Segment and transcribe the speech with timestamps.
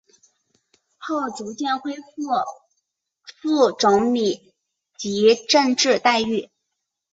[0.97, 2.01] 后逐渐恢复
[3.39, 4.51] 副总理
[4.97, 6.49] 级政治待遇。